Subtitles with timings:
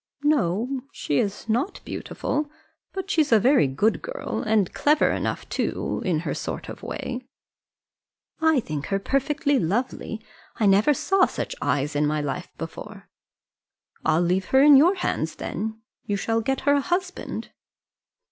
[0.23, 2.49] "No, she's not beautiful;
[2.91, 7.27] but she's a very good girl, and clever enough too, in her sort of way."
[8.41, 10.19] "I think her perfectly lovely.
[10.55, 13.09] I never saw such eyes in my life before."
[14.03, 17.51] "I'll leave her in your hands then; you shall get her a husband."